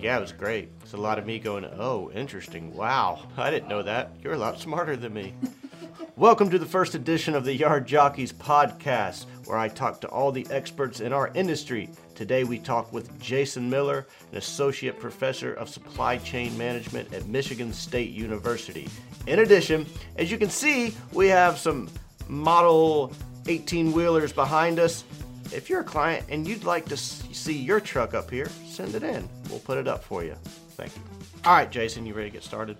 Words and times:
Yeah, 0.00 0.16
it 0.16 0.22
was 0.22 0.32
great. 0.32 0.70
It's 0.80 0.94
a 0.94 0.96
lot 0.96 1.18
of 1.18 1.26
me 1.26 1.38
going, 1.38 1.66
oh, 1.66 2.10
interesting. 2.12 2.74
Wow, 2.74 3.20
I 3.36 3.50
didn't 3.50 3.68
know 3.68 3.82
that. 3.82 4.12
You're 4.22 4.32
a 4.32 4.38
lot 4.38 4.58
smarter 4.58 4.96
than 4.96 5.12
me. 5.12 5.34
Welcome 6.16 6.48
to 6.50 6.58
the 6.58 6.64
first 6.64 6.94
edition 6.94 7.34
of 7.34 7.44
the 7.44 7.54
Yard 7.54 7.86
Jockeys 7.86 8.32
podcast, 8.32 9.26
where 9.44 9.58
I 9.58 9.68
talk 9.68 10.00
to 10.00 10.08
all 10.08 10.32
the 10.32 10.46
experts 10.50 11.00
in 11.00 11.12
our 11.12 11.30
industry. 11.34 11.90
Today 12.14 12.44
we 12.44 12.58
talk 12.58 12.90
with 12.94 13.20
Jason 13.20 13.68
Miller, 13.68 14.06
an 14.32 14.38
associate 14.38 14.98
professor 14.98 15.52
of 15.52 15.68
supply 15.68 16.16
chain 16.16 16.56
management 16.56 17.12
at 17.12 17.26
Michigan 17.26 17.70
State 17.70 18.10
University. 18.10 18.88
In 19.26 19.40
addition, 19.40 19.84
as 20.16 20.30
you 20.30 20.38
can 20.38 20.48
see, 20.48 20.94
we 21.12 21.28
have 21.28 21.58
some 21.58 21.90
model 22.26 23.12
18 23.48 23.92
wheelers 23.92 24.32
behind 24.32 24.78
us. 24.78 25.04
If 25.52 25.68
you're 25.68 25.80
a 25.80 25.84
client 25.84 26.26
and 26.28 26.46
you'd 26.46 26.62
like 26.62 26.86
to 26.86 26.96
see 26.96 27.56
your 27.56 27.80
truck 27.80 28.14
up 28.14 28.30
here, 28.30 28.48
send 28.66 28.94
it 28.94 29.02
in. 29.02 29.28
We'll 29.48 29.58
put 29.58 29.78
it 29.78 29.88
up 29.88 30.04
for 30.04 30.22
you. 30.22 30.36
Thank 30.76 30.94
you. 30.96 31.02
All 31.44 31.54
right, 31.54 31.70
Jason, 31.70 32.06
you 32.06 32.14
ready 32.14 32.30
to 32.30 32.34
get 32.34 32.44
started? 32.44 32.76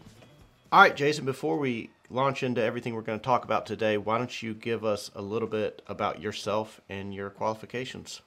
All 0.71 0.81
right, 0.81 0.95
Jason, 0.95 1.25
before 1.25 1.59
we 1.59 1.91
launch 2.11 2.45
into 2.45 2.63
everything 2.63 2.95
we're 2.95 3.03
going 3.03 3.19
to 3.19 3.25
talk 3.25 3.45
about 3.45 3.67
today, 3.67 3.97
why 3.97 4.19
don't 4.19 4.41
you 4.41 4.55
give 4.55 4.85
us 4.85 5.11
a 5.17 5.23
little 5.23 5.49
bit 5.49 5.83
about 5.89 6.21
yourself 6.21 6.81
and 6.89 7.13
your 7.13 7.29
qualifications? 7.29 8.21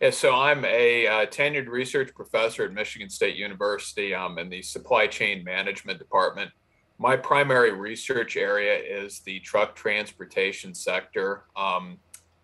Yeah, 0.00 0.10
so 0.10 0.34
I'm 0.34 0.64
a 0.64 1.06
uh, 1.06 1.26
tenured 1.26 1.68
research 1.68 2.12
professor 2.14 2.64
at 2.64 2.72
Michigan 2.72 3.08
State 3.08 3.36
University 3.36 4.16
I'm 4.16 4.38
in 4.38 4.48
the 4.48 4.62
supply 4.62 5.06
chain 5.06 5.44
management 5.44 6.00
department. 6.00 6.50
My 6.98 7.16
primary 7.16 7.72
research 7.72 8.36
area 8.36 8.74
is 8.76 9.20
the 9.20 9.38
truck 9.40 9.76
transportation 9.76 10.74
sector. 10.74 11.44
Um, 11.56 11.98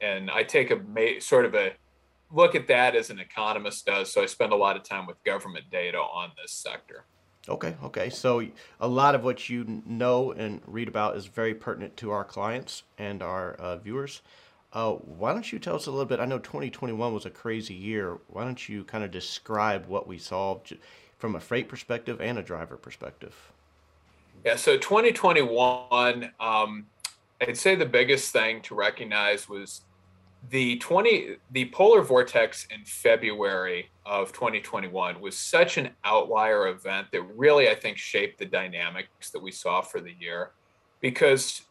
and 0.04 0.30
I 0.30 0.42
take 0.42 0.70
a 0.70 0.76
ma- 0.76 1.18
sort 1.20 1.46
of 1.46 1.54
a 1.54 1.72
look 2.30 2.54
at 2.54 2.66
that 2.66 2.94
as 2.94 3.10
an 3.10 3.18
economist 3.18 3.86
does. 3.86 4.12
So 4.12 4.22
I 4.22 4.26
spend 4.26 4.52
a 4.52 4.56
lot 4.56 4.76
of 4.76 4.82
time 4.82 5.06
with 5.06 5.22
government 5.24 5.66
data 5.70 5.98
on 5.98 6.32
this 6.40 6.52
sector. 6.52 7.04
Okay, 7.48 7.76
okay. 7.82 8.10
So 8.10 8.46
a 8.80 8.88
lot 8.88 9.14
of 9.14 9.22
what 9.22 9.48
you 9.48 9.82
know 9.86 10.32
and 10.32 10.60
read 10.66 10.88
about 10.88 11.16
is 11.16 11.26
very 11.26 11.54
pertinent 11.54 11.96
to 11.98 12.10
our 12.10 12.24
clients 12.24 12.84
and 12.98 13.22
our 13.22 13.54
uh, 13.54 13.76
viewers. 13.76 14.22
Uh, 14.72 14.92
why 14.92 15.32
don't 15.32 15.52
you 15.52 15.58
tell 15.58 15.76
us 15.76 15.86
a 15.86 15.90
little 15.90 16.06
bit? 16.06 16.20
I 16.20 16.24
know 16.24 16.38
2021 16.38 17.14
was 17.14 17.26
a 17.26 17.30
crazy 17.30 17.74
year. 17.74 18.18
Why 18.28 18.44
don't 18.44 18.68
you 18.68 18.82
kind 18.84 19.04
of 19.04 19.10
describe 19.10 19.86
what 19.86 20.08
we 20.08 20.18
saw 20.18 20.58
from 21.18 21.36
a 21.36 21.40
freight 21.40 21.68
perspective 21.68 22.20
and 22.20 22.38
a 22.38 22.42
driver 22.42 22.76
perspective? 22.76 23.52
Yeah, 24.44 24.56
so 24.56 24.76
2021, 24.76 26.30
um, 26.40 26.86
I'd 27.40 27.56
say 27.56 27.76
the 27.76 27.86
biggest 27.86 28.32
thing 28.32 28.62
to 28.62 28.74
recognize 28.74 29.48
was 29.48 29.82
the 30.50 30.76
20 30.78 31.36
the 31.52 31.66
polar 31.66 32.02
vortex 32.02 32.66
in 32.70 32.84
February 32.84 33.90
of 34.04 34.32
2021 34.32 35.20
was 35.20 35.36
such 35.36 35.78
an 35.78 35.90
outlier 36.04 36.68
event 36.68 37.08
that 37.12 37.22
really 37.36 37.68
I 37.68 37.74
think 37.74 37.96
shaped 37.96 38.38
the 38.38 38.44
dynamics 38.44 39.30
that 39.30 39.42
we 39.42 39.50
saw 39.50 39.80
for 39.80 40.00
the 40.00 40.14
year 40.18 40.50
because 41.00 41.62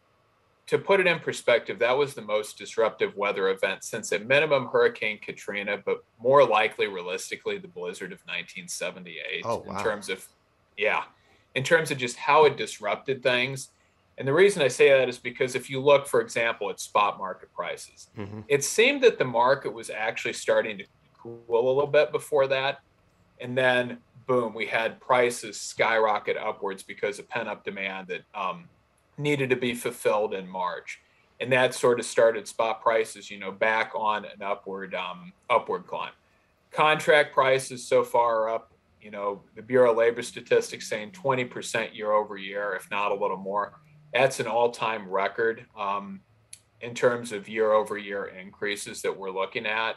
to 0.65 0.77
put 0.77 0.99
it 0.99 1.07
in 1.07 1.19
perspective 1.19 1.77
that 1.79 1.95
was 1.95 2.13
the 2.13 2.21
most 2.21 2.57
disruptive 2.57 3.15
weather 3.15 3.49
event 3.49 3.83
since 3.83 4.11
at 4.11 4.25
minimum 4.25 4.67
hurricane 4.67 5.19
Katrina 5.19 5.77
but 5.85 6.03
more 6.19 6.47
likely 6.47 6.87
realistically 6.87 7.57
the 7.57 7.67
blizzard 7.67 8.11
of 8.11 8.19
1978 8.21 9.43
oh, 9.45 9.63
wow. 9.67 9.77
in 9.77 9.83
terms 9.83 10.09
of 10.09 10.25
yeah 10.77 11.03
in 11.53 11.63
terms 11.63 11.91
of 11.91 11.97
just 11.97 12.15
how 12.15 12.45
it 12.45 12.57
disrupted 12.57 13.21
things 13.21 13.69
and 14.17 14.27
the 14.27 14.33
reason 14.33 14.61
I 14.61 14.67
say 14.67 14.89
that 14.89 15.09
is 15.09 15.17
because 15.17 15.55
if 15.55 15.69
you 15.69 15.81
look, 15.81 16.07
for 16.07 16.21
example, 16.21 16.69
at 16.69 16.79
spot 16.79 17.17
market 17.17 17.53
prices, 17.53 18.09
mm-hmm. 18.17 18.41
it 18.47 18.63
seemed 18.63 19.01
that 19.03 19.17
the 19.17 19.25
market 19.25 19.73
was 19.73 19.89
actually 19.89 20.33
starting 20.33 20.77
to 20.77 20.85
cool 21.17 21.41
a 21.49 21.65
little 21.67 21.87
bit 21.87 22.11
before 22.11 22.47
that. 22.47 22.81
And 23.39 23.57
then, 23.57 23.97
boom, 24.27 24.53
we 24.53 24.67
had 24.67 24.99
prices 24.99 25.59
skyrocket 25.59 26.37
upwards 26.37 26.83
because 26.83 27.17
of 27.17 27.27
pent 27.27 27.47
up 27.47 27.63
demand 27.63 28.07
that 28.07 28.21
um, 28.35 28.65
needed 29.17 29.49
to 29.49 29.55
be 29.55 29.73
fulfilled 29.73 30.33
in 30.33 30.47
March. 30.47 31.01
And 31.39 31.51
that 31.51 31.73
sort 31.73 31.99
of 31.99 32.05
started 32.05 32.47
spot 32.47 32.81
prices, 32.81 33.31
you 33.31 33.39
know, 33.39 33.51
back 33.51 33.91
on 33.95 34.25
an 34.25 34.41
upward 34.41 34.93
um, 34.93 35.33
upward 35.49 35.87
climb. 35.87 36.11
Contract 36.71 37.33
prices 37.33 37.85
so 37.85 38.03
far 38.03 38.43
are 38.43 38.49
up, 38.49 38.71
you 39.01 39.11
know, 39.11 39.41
the 39.55 39.61
Bureau 39.61 39.91
of 39.91 39.97
Labor 39.97 40.21
Statistics 40.21 40.87
saying 40.87 41.11
20% 41.11 41.95
year 41.95 42.11
over 42.11 42.37
year, 42.37 42.75
if 42.75 42.89
not 42.91 43.11
a 43.11 43.15
little 43.15 43.37
more 43.37 43.73
that's 44.13 44.39
an 44.39 44.47
all-time 44.47 45.09
record 45.09 45.65
um, 45.77 46.21
in 46.81 46.93
terms 46.93 47.31
of 47.31 47.49
year-over-year 47.49 48.25
increases 48.25 49.01
that 49.01 49.17
we're 49.17 49.31
looking 49.31 49.65
at. 49.65 49.95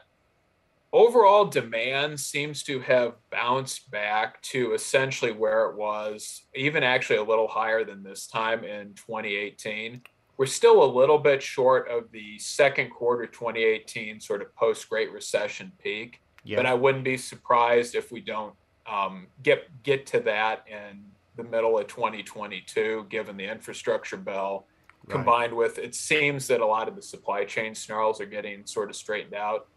Overall 0.92 1.44
demand 1.44 2.18
seems 2.18 2.62
to 2.62 2.80
have 2.80 3.14
bounced 3.30 3.90
back 3.90 4.40
to 4.42 4.72
essentially 4.72 5.32
where 5.32 5.66
it 5.66 5.76
was, 5.76 6.44
even 6.54 6.82
actually 6.82 7.16
a 7.16 7.24
little 7.24 7.48
higher 7.48 7.84
than 7.84 8.02
this 8.02 8.26
time 8.26 8.64
in 8.64 8.94
2018. 8.94 10.00
We're 10.38 10.46
still 10.46 10.82
a 10.82 10.86
little 10.86 11.18
bit 11.18 11.42
short 11.42 11.88
of 11.88 12.10
the 12.12 12.38
second 12.38 12.90
quarter 12.90 13.26
2018 13.26 14.20
sort 14.20 14.40
of 14.42 14.54
post 14.54 14.88
Great 14.88 15.12
Recession 15.12 15.72
peak, 15.82 16.20
but 16.56 16.66
I 16.66 16.74
wouldn't 16.74 17.04
be 17.04 17.16
surprised 17.16 17.94
if 17.94 18.12
we 18.12 18.20
don't 18.20 18.54
um, 18.86 19.26
get 19.42 19.64
get 19.82 20.06
to 20.06 20.20
that 20.20 20.64
in 20.68 21.04
the 21.36 21.44
middle 21.44 21.78
of 21.78 21.86
2022, 21.86 23.06
given 23.08 23.36
the 23.36 23.50
infrastructure 23.50 24.16
bill, 24.16 24.66
right. 25.06 25.14
combined 25.14 25.54
with 25.54 25.78
it 25.78 25.94
seems 25.94 26.46
that 26.48 26.60
a 26.60 26.66
lot 26.66 26.88
of 26.88 26.96
the 26.96 27.02
supply 27.02 27.44
chain 27.44 27.74
snarls 27.74 28.20
are 28.20 28.26
getting 28.26 28.66
sort 28.66 28.90
of 28.90 28.96
straightened 28.96 29.34
out. 29.34 29.68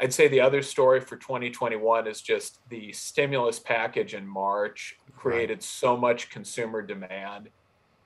I'd 0.00 0.12
say 0.14 0.28
the 0.28 0.40
other 0.40 0.62
story 0.62 1.00
for 1.00 1.16
2021 1.16 2.06
is 2.06 2.20
just 2.20 2.60
the 2.68 2.92
stimulus 2.92 3.58
package 3.58 4.14
in 4.14 4.26
March 4.26 4.96
created 5.16 5.54
right. 5.54 5.62
so 5.62 5.96
much 5.96 6.30
consumer 6.30 6.82
demand 6.82 7.48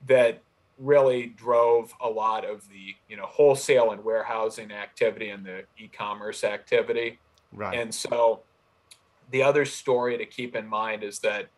that 0.06 0.42
really 0.78 1.26
drove 1.26 1.92
a 2.00 2.08
lot 2.08 2.44
of 2.44 2.66
the 2.68 2.94
you 3.08 3.16
know 3.16 3.26
wholesale 3.26 3.92
and 3.92 4.02
warehousing 4.02 4.72
activity 4.72 5.28
and 5.28 5.44
the 5.44 5.64
e-commerce 5.78 6.44
activity. 6.44 7.18
Right. 7.52 7.78
And 7.78 7.94
so 7.94 8.40
the 9.30 9.42
other 9.42 9.64
story 9.64 10.16
to 10.16 10.24
keep 10.24 10.56
in 10.56 10.66
mind 10.66 11.02
is 11.02 11.18
that 11.20 11.48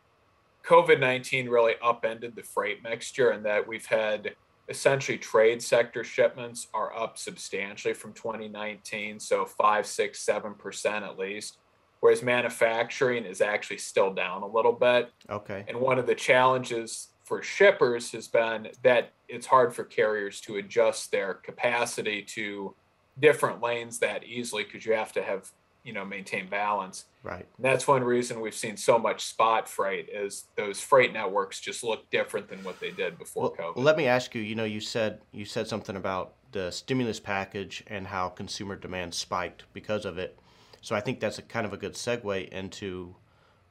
COVID 0.67 0.99
19 0.99 1.49
really 1.49 1.75
upended 1.83 2.35
the 2.35 2.43
freight 2.43 2.83
mixture, 2.83 3.31
and 3.31 3.45
that 3.45 3.67
we've 3.67 3.87
had 3.87 4.35
essentially 4.69 5.19
trade 5.19 5.63
sector 5.63 6.03
shipments 6.03 6.69
are 6.73 6.97
up 6.97 7.19
substantially 7.19 7.93
from 7.93 8.13
2019, 8.15 9.21
so 9.21 9.45
five, 9.45 9.87
six, 9.87 10.21
seven 10.21 10.55
percent 10.55 11.05
at 11.05 11.19
least. 11.19 11.59
Whereas 12.01 12.23
manufacturing 12.23 13.25
is 13.25 13.41
actually 13.41 13.79
still 13.79 14.13
down 14.13 14.43
a 14.43 14.47
little 14.47 14.73
bit. 14.73 15.11
Okay. 15.31 15.65
And 15.69 15.81
one 15.81 15.99
of 15.99 16.07
the 16.07 16.15
challenges 16.15 17.09
for 17.25 17.43
shippers 17.43 18.13
has 18.13 18.29
been 18.29 18.69
that 18.83 19.13
it's 19.29 19.47
hard 19.47 19.75
for 19.75 19.85
carriers 19.85 20.41
to 20.43 20.57
adjust 20.57 21.11
their 21.11 21.35
capacity 21.35 22.23
to 22.23 22.75
different 23.21 23.63
lanes 23.63 23.99
that 24.01 24.25
easily 24.25 24.65
because 24.65 24.85
you 24.85 24.93
have 24.93 25.13
to 25.13 25.23
have 25.23 25.51
you 25.85 25.93
know 25.93 26.05
maintain 26.05 26.49
balance. 26.49 27.05
Right. 27.23 27.47
And 27.57 27.65
that's 27.65 27.87
one 27.87 28.03
reason 28.03 28.41
we've 28.41 28.55
seen 28.55 28.77
so 28.77 28.99
much 28.99 29.25
spot 29.25 29.69
freight 29.69 30.09
is 30.13 30.47
those 30.57 30.81
freight 30.81 31.13
networks 31.13 31.61
just 31.61 31.85
look 31.85 32.11
different 32.11 32.49
than 32.49 32.63
what 32.65 32.81
they 32.81 32.91
did 32.91 33.19
before 33.19 33.55
well, 33.59 33.73
covid. 33.73 33.83
let 33.83 33.97
me 33.97 34.07
ask 34.07 34.35
you 34.35 34.43
you 34.43 34.55
know 34.55 34.65
you 34.65 34.81
said 34.81 35.21
you 35.33 35.45
said 35.45 35.69
something 35.69 35.97
about 35.97 36.35
the 36.53 36.71
stimulus 36.71 37.21
package 37.21 37.83
and 37.87 38.07
how 38.07 38.29
consumer 38.29 38.77
demand 38.77 39.15
spiked 39.15 39.65
because 39.73 40.05
of 40.05 40.19
it. 40.19 40.39
So 40.81 40.95
i 40.95 41.01
think 41.01 41.21
that's 41.21 41.39
a 41.39 41.43
kind 41.43 41.67
of 41.67 41.73
a 41.73 41.77
good 41.77 41.95
segue 41.95 42.49
into 42.49 43.15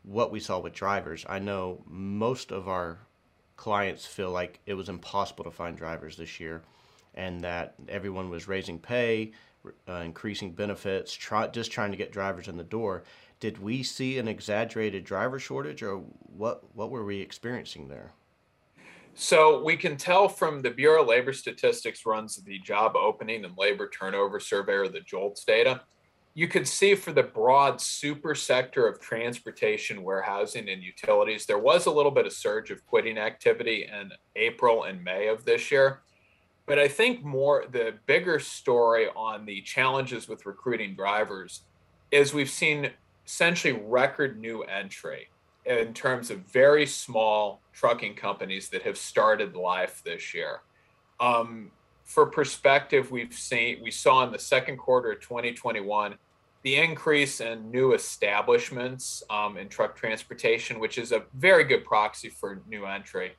what 0.03 0.31
we 0.31 0.39
saw 0.39 0.59
with 0.59 0.73
drivers. 0.73 1.25
I 1.27 1.39
know 1.39 1.81
most 1.87 2.51
of 2.51 2.67
our 2.67 2.99
clients 3.55 4.05
feel 4.05 4.31
like 4.31 4.59
it 4.65 4.73
was 4.73 4.89
impossible 4.89 5.45
to 5.45 5.51
find 5.51 5.77
drivers 5.77 6.17
this 6.17 6.39
year 6.39 6.63
and 7.15 7.41
that 7.41 7.75
everyone 7.87 8.29
was 8.29 8.47
raising 8.47 8.79
pay 8.79 9.31
uh, 9.87 9.93
increasing 9.93 10.51
benefits, 10.51 11.13
try, 11.13 11.47
just 11.47 11.71
trying 11.71 11.91
to 11.91 11.97
get 11.97 12.11
drivers 12.11 12.47
in 12.47 12.57
the 12.57 12.63
door. 12.63 13.03
Did 13.39 13.61
we 13.61 13.83
see 13.83 14.17
an 14.17 14.27
exaggerated 14.27 15.03
driver 15.03 15.39
shortage, 15.39 15.83
or 15.83 15.97
what? 16.35 16.63
What 16.75 16.91
were 16.91 17.03
we 17.03 17.19
experiencing 17.19 17.87
there? 17.87 18.13
So 19.15 19.63
we 19.63 19.77
can 19.77 19.95
tell 19.95 20.27
from 20.27 20.61
the 20.61 20.71
Bureau 20.71 21.03
of 21.03 21.07
Labor 21.07 21.33
Statistics 21.33 22.05
runs 22.05 22.37
the 22.37 22.57
job 22.59 22.95
opening 22.95 23.45
and 23.45 23.55
labor 23.57 23.89
turnover 23.89 24.39
survey 24.39 24.73
or 24.73 24.87
the 24.87 25.01
JOLTS 25.01 25.45
data. 25.45 25.81
You 26.33 26.47
could 26.47 26.67
see 26.67 26.95
for 26.95 27.11
the 27.11 27.21
broad 27.21 27.79
super 27.79 28.33
sector 28.33 28.87
of 28.87 28.99
transportation, 28.99 30.01
warehousing, 30.01 30.67
and 30.67 30.81
utilities, 30.81 31.45
there 31.45 31.59
was 31.59 31.85
a 31.85 31.91
little 31.91 32.11
bit 32.11 32.25
of 32.25 32.33
surge 32.33 32.71
of 32.71 32.83
quitting 32.87 33.19
activity 33.19 33.87
in 33.91 34.11
April 34.35 34.85
and 34.85 35.03
May 35.03 35.27
of 35.27 35.45
this 35.45 35.69
year. 35.69 36.01
But 36.65 36.79
I 36.79 36.87
think 36.87 37.23
more 37.23 37.65
the 37.69 37.95
bigger 38.05 38.39
story 38.39 39.07
on 39.15 39.45
the 39.45 39.61
challenges 39.61 40.27
with 40.27 40.45
recruiting 40.45 40.95
drivers 40.95 41.61
is 42.11 42.33
we've 42.33 42.49
seen 42.49 42.91
essentially 43.25 43.73
record 43.73 44.39
new 44.39 44.63
entry 44.63 45.27
in 45.65 45.93
terms 45.93 46.29
of 46.29 46.39
very 46.39 46.85
small 46.85 47.61
trucking 47.73 48.15
companies 48.15 48.69
that 48.69 48.81
have 48.83 48.97
started 48.97 49.55
life 49.55 50.01
this 50.05 50.33
year. 50.33 50.61
Um, 51.19 51.71
for 52.03 52.25
perspective, 52.25 53.11
we've 53.11 53.33
seen 53.33 53.79
we 53.81 53.91
saw 53.91 54.23
in 54.25 54.31
the 54.31 54.39
second 54.39 54.77
quarter 54.77 55.13
of 55.13 55.21
2021 55.21 56.15
the 56.63 56.75
increase 56.75 57.41
in 57.41 57.69
new 57.71 57.93
establishments 57.93 59.21
um, 59.29 59.57
in 59.57 59.67
truck 59.67 59.95
transportation, 59.95 60.79
which 60.79 60.97
is 60.97 61.11
a 61.11 61.23
very 61.33 61.65
good 61.65 61.83
proxy 61.83 62.29
for 62.29 62.61
new 62.69 62.85
entry, 62.85 63.33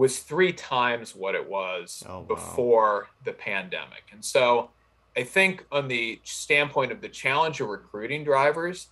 was 0.00 0.20
three 0.20 0.50
times 0.50 1.14
what 1.14 1.34
it 1.34 1.46
was 1.46 2.02
oh, 2.08 2.20
wow. 2.20 2.24
before 2.26 3.08
the 3.26 3.34
pandemic. 3.34 4.04
And 4.12 4.24
so 4.24 4.70
I 5.14 5.24
think, 5.24 5.66
on 5.70 5.88
the 5.88 6.22
standpoint 6.24 6.90
of 6.90 7.02
the 7.02 7.08
challenge 7.10 7.60
of 7.60 7.68
recruiting 7.68 8.24
drivers, 8.24 8.88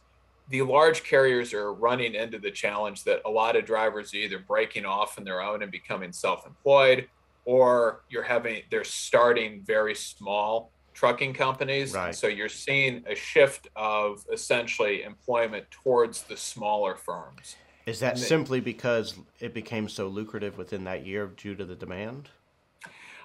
the 0.51 0.61
large 0.61 1.05
carriers 1.05 1.55
are 1.55 1.73
running 1.73 2.15
into 2.15 2.39
the 2.39 2.51
challenge 2.51 3.05
that 3.05 3.23
a 3.25 3.31
lot 3.31 3.57
of 3.57 3.65
drivers 3.65 4.13
are 4.13 4.19
either 4.19 4.39
breaking 4.39 4.85
off 4.85 5.17
on 5.17 5.25
their 5.25 5.41
own 5.41 5.63
and 5.63 5.73
becoming 5.73 6.13
self-employed 6.13 7.09
or 7.47 8.03
you're 8.11 8.23
having 8.23 8.61
they're 8.71 8.85
starting 8.85 9.63
very 9.65 9.95
small 9.95 10.73
trucking 10.93 11.33
companies 11.33 11.95
right. 11.95 12.15
so 12.15 12.27
you're 12.27 12.49
seeing 12.49 13.03
a 13.07 13.15
shift 13.15 13.69
of 13.77 14.25
essentially 14.33 15.05
employment 15.05 15.65
towards 15.71 16.23
the 16.25 16.37
smaller 16.37 16.97
firms 16.97 17.57
is 17.89 18.01
that 18.01 18.19
simply 18.19 18.61
because 18.61 19.15
it 19.41 19.55
became 19.55 19.89
so 19.89 20.09
lucrative 20.09 20.59
within 20.59 20.85
that 20.85 21.07
year 21.07 21.27
due 21.27 21.55
to 21.55 21.65
the 21.65 21.75
demand? 21.75 22.29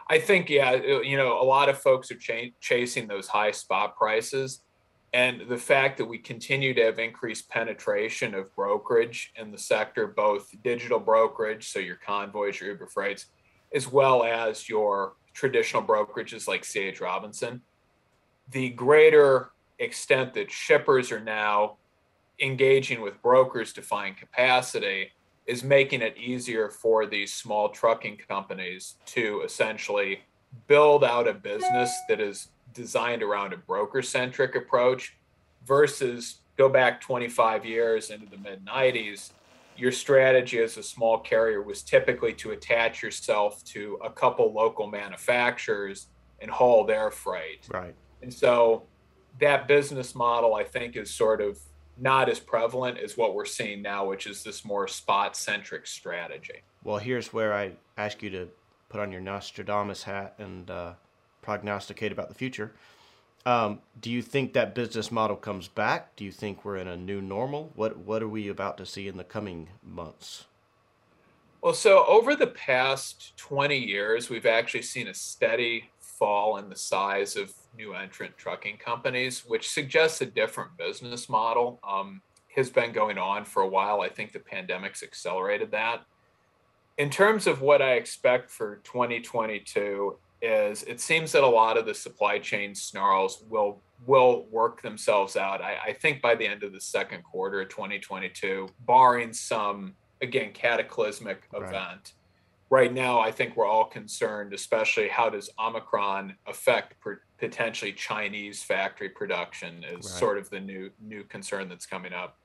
I 0.10 0.19
think 0.19 0.50
yeah 0.50 0.74
you 0.74 1.18
know 1.18 1.42
a 1.42 1.44
lot 1.44 1.69
of 1.69 1.77
folks 1.80 2.12
are 2.12 2.15
ch- 2.15 2.54
chasing 2.60 3.07
those 3.07 3.27
high 3.27 3.51
spot 3.51 3.95
prices. 3.98 4.62
And 5.13 5.48
the 5.48 5.57
fact 5.57 5.98
that 5.98 6.06
we 6.06 6.18
continue 6.18 6.74
to 6.74 6.83
have 6.86 6.98
increased 6.98 7.48
penetration 7.48 8.33
of 8.33 8.54
brokerage 8.56 9.31
in 9.36 9.51
the 9.51 9.60
sector, 9.60 10.07
both 10.07 10.50
digital 10.63 11.00
brokerage, 11.00 11.69
so 11.69 11.77
your 11.77 11.98
convoys, 11.98 12.60
your 12.60 12.71
Uber 12.71 12.88
Freights, 12.88 13.27
as 13.75 13.92
well 13.92 14.24
as 14.24 14.68
your 14.68 15.13
traditional 15.36 15.83
brokerages 15.83 16.48
like 16.48 16.63
CH 16.63 17.00
Robinson, 17.00 17.62
the 18.50 18.69
greater 18.69 19.51
extent 19.77 20.33
that 20.33 20.51
shippers 20.51 21.12
are 21.12 21.24
now 21.24 21.77
engaging 22.44 23.01
with 23.01 23.22
brokers 23.22 23.72
to 23.74 23.81
find 23.81 24.18
capacity 24.18 25.12
is 25.48 25.63
making 25.63 26.01
it 26.01 26.16
easier 26.18 26.69
for 26.69 27.06
these 27.06 27.34
small 27.34 27.69
trucking 27.69 28.18
companies 28.28 28.95
to 29.06 29.42
essentially 29.45 30.19
build 30.68 31.04
out 31.04 31.28
a 31.28 31.34
business 31.34 31.92
that 32.07 32.19
is 32.19 32.50
designed 32.74 33.24
around 33.24 33.54
a 33.54 33.57
broker 33.57 34.01
centric 34.01 34.56
approach 34.56 35.16
versus 35.66 36.40
go 36.57 36.69
back 36.69 37.01
25 37.01 37.66
years 37.66 38.10
into 38.10 38.25
the 38.30 38.38
mid 38.38 38.63
90s 38.66 39.31
your 39.75 39.92
strategy 39.92 40.60
as 40.60 40.78
a 40.78 40.84
small 40.84 41.18
carrier 41.18 41.62
was 41.62 41.81
typically 41.81 42.31
to 42.31 42.51
attach 42.51 43.01
yourself 43.01 43.63
to 43.63 43.98
a 44.04 44.10
couple 44.10 44.54
local 44.54 44.86
manufacturers 44.86 46.10
and 46.42 46.51
haul 46.51 46.86
their 46.86 47.10
freight. 47.10 47.68
Right. 47.74 47.96
And 48.22 48.31
so 48.31 48.84
that 49.39 49.68
business 49.68 50.13
model 50.13 50.54
i 50.56 50.63
think 50.63 50.96
is 50.96 51.10
sort 51.10 51.42
of 51.42 51.57
not 51.98 52.30
as 52.30 52.40
prevalent 52.40 52.98
as 52.98 53.18
what 53.18 53.36
we're 53.36 53.45
seeing 53.45 53.81
now 53.81 54.06
which 54.06 54.28
is 54.28 54.44
this 54.44 54.66
more 54.66 54.88
spot 54.88 55.36
centric 55.36 55.86
strategy 55.86 56.62
well 56.84 56.98
here's 56.98 57.31
where 57.31 57.54
i 57.54 57.72
ask 57.98 58.24
you 58.24 58.30
to 58.30 58.48
put 58.94 59.01
on 59.01 59.12
your 59.12 59.22
nostradamus 59.22 60.04
hat 60.04 60.36
and 60.38 60.69
uh, 60.69 60.94
prognosticate 61.42 62.12
about 62.12 62.30
the 62.30 62.36
future. 62.36 62.72
Um, 63.44 63.80
do 64.00 64.10
you 64.12 64.22
think 64.22 64.54
that 64.54 64.75
business 64.75 65.12
model 65.12 65.36
comes 65.36 65.68
back? 65.68 66.16
Do 66.16 66.24
you 66.24 66.31
think 66.31 66.63
we're 66.63 66.78
in 66.78 66.88
a 66.88 66.95
new 66.95 67.19
normal? 67.19 67.72
What 67.75 67.98
What 67.98 68.24
are 68.24 68.30
we 68.30 68.48
about 68.48 68.78
to 68.78 68.86
see 68.86 69.07
in 69.07 69.18
the 69.18 69.24
coming 69.24 69.69
months? 69.84 70.46
Well, 71.60 71.74
so 71.74 72.06
over 72.06 72.36
the 72.36 72.48
past 72.48 73.36
20 73.38 73.78
years, 73.78 74.30
we've 74.30 74.46
actually 74.46 74.81
seen 74.81 75.07
a 75.07 75.13
steady 75.13 75.89
fall 76.19 76.57
in 76.57 76.69
the 76.69 76.75
size 76.75 77.36
of 77.36 77.54
new 77.75 77.94
entrant 77.94 78.38
trucking 78.38 78.77
companies, 78.77 79.44
which 79.45 79.69
suggests 79.69 80.21
a 80.21 80.25
different 80.25 80.77
business 80.77 81.30
model. 81.30 81.80
Um, 81.88 82.21
has 82.56 82.69
been 82.69 82.92
going 82.92 83.18
on 83.18 83.45
for 83.45 83.63
a 83.63 83.68
while. 83.68 84.01
I 84.01 84.10
think 84.10 84.31
the 84.31 84.39
pandemic's 84.39 85.04
accelerated 85.04 85.71
that. 85.71 86.06
In 86.98 87.10
terms 87.10 87.48
of 87.48 87.62
what 87.62 87.81
I 87.81 87.94
expect 87.94 88.51
for 88.51 88.80
2022, 88.83 90.18
is 90.42 90.83
it 90.83 91.00
seems 91.00 91.31
that 91.31 91.44
a 91.44 91.48
lot 91.48 91.77
of 91.77 91.86
the 91.86 91.94
supply 91.94 92.38
chain 92.38 92.75
snarls 92.75 93.44
will 93.50 93.81
will 94.06 94.45
work 94.51 94.81
themselves 94.81 95.38
out. 95.38 95.62
I, 95.62 95.77
I 95.88 95.94
think 95.94 96.21
by 96.21 96.36
the 96.36 96.45
end 96.45 96.63
of 96.63 96.74
the 96.74 96.81
second 96.81 97.24
quarter 97.24 97.62
of 97.62 97.69
2022, 97.69 98.68
barring 98.86 99.31
some 99.31 99.95
again 100.21 100.51
cataclysmic 100.51 101.48
right. 101.54 101.63
event. 101.63 102.13
Right 102.74 102.92
now, 102.92 103.20
I 103.20 103.30
think 103.30 103.56
we're 103.56 103.68
all 103.68 103.86
concerned, 103.86 104.52
especially 104.52 105.08
how 105.08 105.30
does 105.30 105.48
Omicron 105.60 106.36
affect 106.48 107.00
per, 107.00 107.22
potentially 107.38 107.94
Chinese 107.94 108.64
factory 108.64 109.10
production 109.10 109.84
is 109.84 109.94
right. 109.94 110.20
sort 110.20 110.40
of 110.40 110.50
the 110.50 110.60
new 110.60 110.90
new 111.00 111.24
concern 111.24 111.70
that's 111.70 111.86
coming 111.86 112.14
up. 112.14 112.40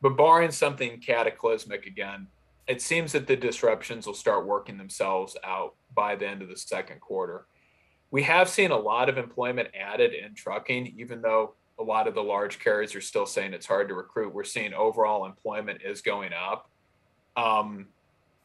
But 0.00 0.16
barring 0.16 0.52
something 0.52 1.00
cataclysmic 1.00 1.86
again, 1.86 2.28
it 2.68 2.80
seems 2.80 3.10
that 3.10 3.26
the 3.26 3.34
disruptions 3.34 4.06
will 4.06 4.14
start 4.14 4.46
working 4.46 4.78
themselves 4.78 5.36
out 5.42 5.74
by 5.92 6.14
the 6.14 6.28
end 6.28 6.40
of 6.40 6.48
the 6.48 6.56
second 6.56 7.00
quarter. 7.00 7.46
We 8.12 8.22
have 8.22 8.48
seen 8.48 8.70
a 8.70 8.78
lot 8.78 9.08
of 9.08 9.18
employment 9.18 9.70
added 9.74 10.12
in 10.14 10.36
trucking, 10.36 10.94
even 10.96 11.20
though 11.20 11.54
a 11.80 11.82
lot 11.82 12.06
of 12.06 12.14
the 12.14 12.22
large 12.22 12.60
carriers 12.60 12.94
are 12.94 13.00
still 13.00 13.26
saying 13.26 13.54
it's 13.54 13.66
hard 13.66 13.88
to 13.88 13.94
recruit. 13.96 14.32
We're 14.32 14.44
seeing 14.44 14.72
overall 14.72 15.26
employment 15.26 15.80
is 15.84 16.00
going 16.00 16.30
up. 16.32 16.70
Um, 17.36 17.88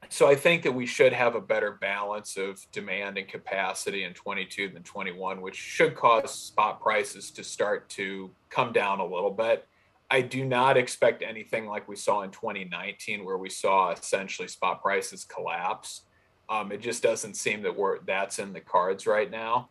so 0.10 0.28
I 0.28 0.36
think 0.36 0.64
that 0.64 0.72
we 0.72 0.86
should 0.86 1.14
have 1.14 1.36
a 1.36 1.42
better 1.42 1.72
balance 1.72 2.38
of 2.38 2.66
demand 2.72 3.18
and 3.18 3.28
capacity 3.28 4.04
in 4.04 4.14
22 4.14 4.70
than 4.70 4.84
21, 4.84 5.42
which 5.42 5.56
should 5.56 5.96
cause 5.96 6.34
spot 6.34 6.82
prices 6.82 7.32
to 7.32 7.44
start 7.44 7.90
to 7.90 8.32
come 8.50 8.72
down 8.72 9.00
a 9.00 9.06
little 9.06 9.32
bit. 9.32 9.68
I 10.10 10.22
do 10.22 10.46
not 10.46 10.78
expect 10.78 11.24
anything 11.24 11.66
like 11.66 11.88
we 11.88 11.96
saw 11.96 12.22
in 12.22 12.32
2019, 12.32 13.26
where 13.26 13.38
we 13.38 13.50
saw 13.50 13.92
essentially 13.92 14.48
spot 14.48 14.82
prices 14.82 15.26
collapse. 15.26 16.02
Um, 16.50 16.72
it 16.72 16.82
just 16.82 17.02
doesn't 17.02 17.36
seem 17.36 17.64
that 17.64 17.76
we're 17.76 18.00
that's 18.02 18.40
in 18.40 18.54
the 18.54 18.62
cards 18.62 19.08
right 19.08 19.32
now. 19.32 19.70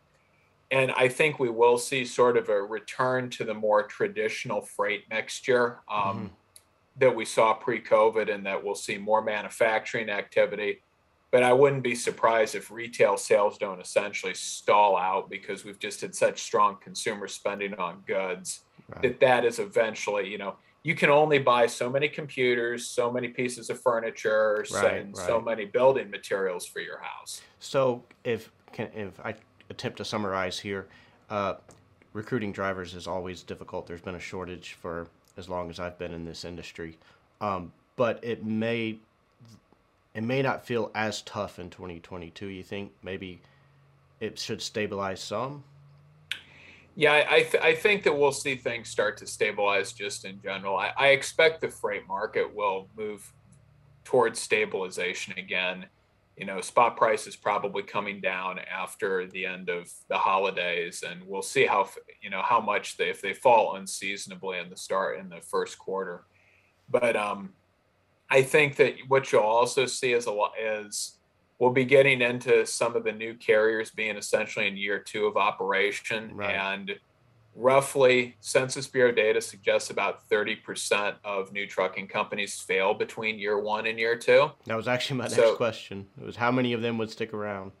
And 0.71 0.91
I 0.91 1.07
think 1.07 1.39
we 1.39 1.49
will 1.49 1.77
see 1.77 2.03
sort 2.03 2.35
of 2.35 2.49
a 2.49 2.61
return 2.61 3.29
to 3.31 3.43
the 3.43 3.53
more 3.53 3.83
traditional 3.83 4.61
freight 4.61 5.03
mixture 5.09 5.79
um, 5.87 6.01
mm-hmm. 6.03 6.25
That 6.97 7.15
we 7.15 7.25
saw 7.25 7.53
pre-COVID, 7.53 8.33
and 8.33 8.45
that 8.45 8.63
we'll 8.63 8.75
see 8.75 8.97
more 8.97 9.21
manufacturing 9.21 10.09
activity. 10.09 10.81
But 11.31 11.41
I 11.41 11.51
wouldn't 11.51 11.81
be 11.81 11.95
surprised 11.95 12.53
if 12.53 12.69
retail 12.69 13.17
sales 13.17 13.57
don't 13.57 13.81
essentially 13.81 14.35
stall 14.35 14.95
out 14.95 15.31
because 15.31 15.65
we've 15.65 15.79
just 15.79 16.01
had 16.01 16.13
such 16.13 16.43
strong 16.43 16.77
consumer 16.79 17.27
spending 17.27 17.73
on 17.73 18.03
goods 18.05 18.61
right. 18.87 19.01
that 19.01 19.19
that 19.19 19.43
is 19.43 19.57
eventually, 19.57 20.29
you 20.29 20.37
know, 20.37 20.55
you 20.83 20.93
can 20.93 21.09
only 21.09 21.39
buy 21.39 21.65
so 21.65 21.89
many 21.89 22.07
computers, 22.07 22.85
so 22.87 23.11
many 23.11 23.29
pieces 23.29 23.69
of 23.69 23.81
furniture, 23.81 24.65
right, 24.73 24.97
and 24.97 25.17
right. 25.17 25.25
so 25.25 25.41
many 25.41 25.65
building 25.65 26.11
materials 26.11 26.67
for 26.67 26.81
your 26.81 26.99
house. 26.99 27.41
So 27.59 28.03
if 28.23 28.51
can, 28.71 28.89
if 28.93 29.19
I 29.21 29.33
attempt 29.69 29.97
to 29.99 30.05
summarize 30.05 30.59
here, 30.59 30.87
uh, 31.29 31.55
recruiting 32.11 32.51
drivers 32.51 32.93
is 32.93 33.07
always 33.07 33.41
difficult. 33.43 33.87
There's 33.87 34.01
been 34.01 34.15
a 34.15 34.19
shortage 34.19 34.73
for 34.73 35.07
as 35.37 35.49
long 35.49 35.69
as 35.69 35.79
I've 35.79 35.97
been 35.97 36.13
in 36.13 36.25
this 36.25 36.45
industry, 36.45 36.97
um, 37.41 37.71
but 37.95 38.23
it 38.23 38.45
may 38.45 38.97
it 40.13 40.23
may 40.23 40.41
not 40.41 40.65
feel 40.65 40.91
as 40.93 41.21
tough 41.23 41.57
in 41.57 41.69
2022. 41.69 42.47
You 42.47 42.63
think 42.63 42.91
maybe 43.01 43.41
it 44.19 44.37
should 44.37 44.61
stabilize 44.61 45.21
some? 45.21 45.63
Yeah, 46.95 47.25
I, 47.27 47.41
th- 47.41 47.63
I 47.63 47.73
think 47.73 48.03
that 48.03 48.15
we'll 48.15 48.31
see 48.31 48.55
things 48.55 48.87
start 48.87 49.17
to 49.17 49.27
stabilize 49.27 49.93
just 49.93 50.25
in 50.25 50.39
general. 50.41 50.77
I, 50.77 50.93
I 50.95 51.07
expect 51.07 51.61
the 51.61 51.69
freight 51.69 52.07
market 52.07 52.53
will 52.53 52.87
move 52.95 53.33
towards 54.03 54.39
stabilization 54.39 55.33
again. 55.37 55.87
You 56.37 56.45
know, 56.45 56.61
spot 56.61 56.97
price 56.97 57.27
is 57.27 57.35
probably 57.35 57.83
coming 57.83 58.19
down 58.19 58.59
after 58.59 59.27
the 59.27 59.45
end 59.45 59.69
of 59.69 59.91
the 60.09 60.17
holidays, 60.17 61.03
and 61.07 61.21
we'll 61.27 61.43
see 61.43 61.65
how 61.65 61.87
you 62.21 62.29
know 62.29 62.41
how 62.41 62.59
much 62.59 62.97
they 62.97 63.09
if 63.09 63.21
they 63.21 63.33
fall 63.33 63.75
unseasonably 63.75 64.57
in 64.57 64.69
the 64.69 64.77
start 64.77 65.19
in 65.19 65.29
the 65.29 65.41
first 65.41 65.77
quarter. 65.77 66.23
But 66.89 67.15
um, 67.15 67.53
I 68.29 68.41
think 68.41 68.77
that 68.77 68.95
what 69.07 69.31
you'll 69.31 69.41
also 69.41 69.85
see 69.85 70.13
is 70.13 70.25
a 70.25 70.31
lot 70.31 70.53
is 70.59 71.17
we'll 71.59 71.71
be 71.71 71.85
getting 71.85 72.21
into 72.21 72.65
some 72.65 72.95
of 72.95 73.03
the 73.03 73.11
new 73.11 73.35
carriers 73.35 73.91
being 73.91 74.17
essentially 74.17 74.67
in 74.67 74.75
year 74.75 74.99
two 74.99 75.27
of 75.27 75.37
operation 75.37 76.31
right. 76.35 76.55
and 76.55 76.95
roughly 77.55 78.35
census 78.39 78.87
bureau 78.87 79.11
data 79.11 79.41
suggests 79.41 79.89
about 79.89 80.27
30% 80.29 81.15
of 81.23 81.51
new 81.51 81.67
trucking 81.67 82.07
companies 82.07 82.59
fail 82.59 82.93
between 82.93 83.39
year 83.39 83.59
one 83.59 83.85
and 83.85 83.99
year 83.99 84.17
two. 84.17 84.51
That 84.65 84.75
was 84.75 84.87
actually 84.87 85.19
my 85.19 85.27
so, 85.27 85.41
next 85.41 85.57
question. 85.57 86.07
It 86.19 86.25
was 86.25 86.35
how 86.35 86.51
many 86.51 86.73
of 86.73 86.81
them 86.81 86.97
would 86.97 87.09
stick 87.09 87.33
around? 87.33 87.71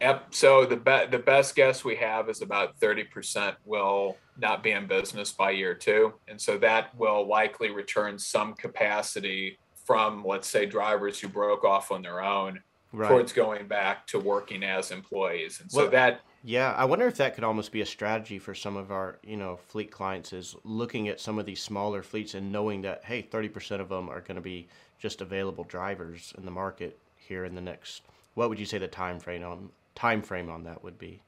Yep. 0.00 0.34
So 0.34 0.66
the, 0.66 0.76
be- 0.76 1.06
the 1.10 1.22
best 1.24 1.54
guess 1.54 1.84
we 1.84 1.94
have 1.96 2.28
is 2.28 2.42
about 2.42 2.78
30% 2.80 3.54
will 3.64 4.16
not 4.36 4.62
be 4.62 4.72
in 4.72 4.86
business 4.88 5.30
by 5.30 5.52
year 5.52 5.74
two. 5.74 6.14
And 6.26 6.40
so 6.40 6.58
that 6.58 6.96
will 6.98 7.26
likely 7.26 7.70
return 7.70 8.18
some 8.18 8.54
capacity 8.54 9.58
from 9.84 10.24
let's 10.24 10.48
say 10.48 10.66
drivers 10.66 11.20
who 11.20 11.28
broke 11.28 11.64
off 11.64 11.92
on 11.92 12.02
their 12.02 12.22
own 12.22 12.60
right. 12.92 13.08
towards 13.08 13.32
going 13.32 13.66
back 13.66 14.06
to 14.08 14.18
working 14.18 14.62
as 14.62 14.90
employees. 14.90 15.60
And 15.60 15.70
so 15.70 15.82
well, 15.82 15.90
that 15.90 16.20
yeah, 16.44 16.72
I 16.72 16.84
wonder 16.84 17.06
if 17.06 17.16
that 17.18 17.34
could 17.34 17.44
almost 17.44 17.70
be 17.70 17.82
a 17.82 17.86
strategy 17.86 18.38
for 18.38 18.52
some 18.52 18.76
of 18.76 18.90
our, 18.90 19.18
you 19.22 19.36
know, 19.36 19.56
fleet 19.68 19.92
clients 19.92 20.32
is 20.32 20.56
looking 20.64 21.08
at 21.08 21.20
some 21.20 21.38
of 21.38 21.46
these 21.46 21.62
smaller 21.62 22.02
fleets 22.02 22.34
and 22.34 22.50
knowing 22.50 22.82
that 22.82 23.04
hey, 23.04 23.22
30% 23.22 23.80
of 23.80 23.88
them 23.88 24.08
are 24.08 24.20
going 24.20 24.36
to 24.36 24.42
be 24.42 24.66
just 24.98 25.20
available 25.20 25.64
drivers 25.64 26.32
in 26.36 26.44
the 26.44 26.50
market 26.50 26.98
here 27.16 27.44
in 27.44 27.54
the 27.54 27.60
next 27.60 28.02
what 28.34 28.48
would 28.48 28.58
you 28.58 28.66
say 28.66 28.78
the 28.78 28.88
time 28.88 29.18
frame 29.18 29.44
on 29.44 29.70
time 29.94 30.22
frame 30.22 30.50
on 30.50 30.64
that 30.64 30.82
would 30.82 30.98
be? 30.98 31.22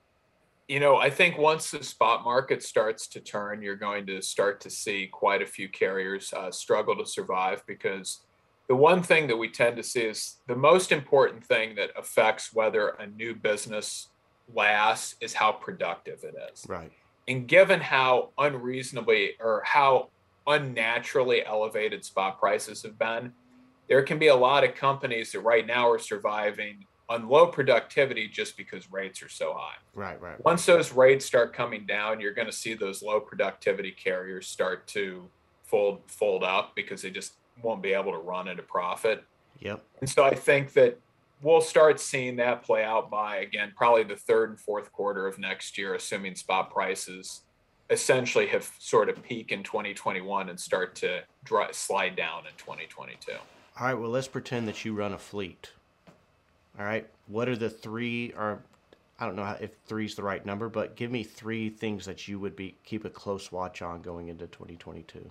You 0.68 0.80
know, 0.80 0.97
I 0.97 1.11
think 1.11 1.37
once 1.37 1.71
the 1.71 1.85
spot 1.85 2.25
market 2.25 2.62
starts 2.62 3.06
to 3.09 3.21
turn, 3.21 3.61
you're 3.61 3.76
going 3.76 4.06
to 4.06 4.23
start 4.23 4.62
to 4.62 4.71
see 4.71 5.06
quite 5.06 5.42
a 5.42 5.47
few 5.47 5.68
carriers 5.68 6.33
uh, 6.33 6.50
struggle 6.50 6.97
to 6.97 7.04
survive 7.04 7.62
because 7.66 8.21
the 8.68 8.75
one 8.75 9.02
thing 9.02 9.26
that 9.26 9.37
we 9.37 9.49
tend 9.49 9.76
to 9.76 9.83
see 9.83 10.02
is 10.02 10.37
the 10.47 10.56
most 10.56 10.90
important 10.90 11.44
thing 11.44 11.75
that 11.76 11.90
affects 11.97 12.52
whether 12.54 12.88
a 12.88 13.06
new 13.06 13.35
business 13.35 14.09
lasts 14.52 15.16
is 15.21 15.35
how 15.35 15.52
productive 15.52 16.25
it 16.25 16.35
is. 16.52 16.64
Right. 16.68 16.90
And 17.28 17.47
given 17.47 17.80
how 17.80 18.30
unreasonably 18.38 19.33
or 19.40 19.62
how 19.64 20.09
unnaturally 20.47 21.44
elevated 21.44 22.04
spot 22.04 22.38
prices 22.38 22.83
have 22.83 22.99
been, 22.99 23.33
there 23.88 24.02
can 24.02 24.18
be 24.18 24.28
a 24.28 24.35
lot 24.35 24.64
of 24.64 24.75
companies 24.75 25.33
that 25.33 25.40
right 25.40 25.66
now 25.66 25.88
are 25.88 25.99
surviving 25.99 26.87
on 27.09 27.28
low 27.28 27.47
productivity 27.47 28.28
just 28.28 28.56
because 28.56 28.90
rates 28.90 29.23
are 29.23 29.28
so 29.28 29.54
high. 29.54 29.76
Right, 29.94 30.21
right. 30.21 30.42
Once 30.42 30.64
those 30.64 30.92
rates 30.92 31.26
start 31.26 31.52
coming 31.52 31.85
down, 31.85 32.18
you're 32.21 32.33
going 32.33 32.47
to 32.47 32.52
see 32.52 32.75
those 32.75 33.02
low 33.02 33.21
productivity 33.21 33.90
carriers 33.90 34.47
start 34.47 34.87
to 34.88 35.28
fold 35.64 36.00
fold 36.06 36.44
up 36.44 36.75
because 36.75 37.02
they 37.02 37.11
just 37.11 37.35
won't 37.62 37.82
be 37.82 37.92
able 37.92 38.12
to 38.12 38.18
run 38.18 38.49
at 38.49 38.58
a 38.58 38.62
profit. 38.62 39.25
Yep. 39.61 39.82
And 40.00 40.08
so 40.08 40.25
I 40.25 40.34
think 40.34 40.73
that 40.75 40.99
we'll 41.42 41.61
start 41.61 42.00
seeing 42.00 42.37
that 42.37 42.62
play 42.62 42.84
out 42.84 43.11
by 43.11 43.37
again 43.38 43.73
probably 43.76 44.04
the 44.04 44.16
third 44.16 44.50
and 44.50 44.58
fourth 44.58 44.92
quarter 44.92 45.26
of 45.26 45.38
next 45.38 45.78
year, 45.78 45.94
assuming 45.94 46.34
spot 46.34 46.70
prices 46.70 47.42
essentially 47.90 48.46
have 48.46 48.70
sort 48.78 49.08
of 49.08 49.23
peak 49.23 49.52
in 49.52 49.62
2021 49.62 50.49
and 50.49 50.58
start 50.58 50.94
to 50.96 51.20
dry, 51.44 51.68
slide 51.70 52.16
down 52.16 52.46
in 52.46 52.52
2022. 52.56 53.32
All 53.32 53.87
right. 53.87 53.94
Well, 53.94 54.11
let's 54.11 54.28
pretend 54.28 54.66
that 54.68 54.84
you 54.84 54.94
run 54.94 55.12
a 55.12 55.18
fleet. 55.18 55.73
All 56.78 56.84
right. 56.84 57.08
What 57.26 57.49
are 57.49 57.56
the 57.56 57.70
three 57.70 58.32
or 58.37 58.62
I 59.20 59.26
don't 59.26 59.37
know 59.37 59.44
how, 59.44 59.56
if 59.61 59.70
three 59.87 60.06
is 60.06 60.14
the 60.16 60.23
right 60.23 60.44
number, 60.44 60.68
but 60.68 60.96
give 60.96 61.11
me 61.11 61.23
three 61.23 61.70
things 61.70 62.04
that 62.06 62.26
you 62.26 62.40
would 62.40 62.56
be 62.56 62.76
keep 62.84 63.04
a 63.04 63.11
close 63.11 63.52
watch 63.52 63.80
on 63.82 64.02
going 64.02 64.28
into 64.28 64.46
2022 64.46 65.30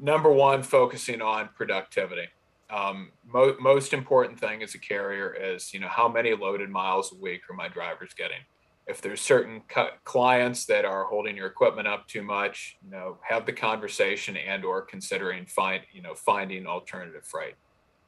number 0.00 0.32
one, 0.32 0.62
focusing 0.62 1.22
on 1.22 1.48
productivity. 1.54 2.28
Um, 2.70 3.12
mo- 3.26 3.56
most 3.60 3.92
important 3.92 4.40
thing 4.40 4.62
as 4.62 4.74
a 4.74 4.78
carrier 4.78 5.34
is, 5.34 5.74
you 5.74 5.80
know, 5.80 5.88
how 5.88 6.08
many 6.08 6.34
loaded 6.34 6.70
miles 6.70 7.12
a 7.12 7.16
week 7.16 7.42
are 7.50 7.54
my 7.54 7.68
drivers 7.68 8.14
getting? 8.16 8.38
If 8.86 9.00
there's 9.00 9.20
certain 9.20 9.62
cu- 9.68 9.94
clients 10.04 10.64
that 10.66 10.84
are 10.84 11.04
holding 11.04 11.36
your 11.36 11.46
equipment 11.46 11.86
up 11.86 12.08
too 12.08 12.22
much, 12.22 12.78
you 12.82 12.90
know, 12.90 13.18
have 13.28 13.46
the 13.46 13.52
conversation 13.52 14.36
and 14.36 14.64
or 14.64 14.82
considering 14.82 15.46
find, 15.46 15.82
you 15.92 16.02
know, 16.02 16.14
finding 16.14 16.66
alternative 16.66 17.24
freight. 17.24 17.54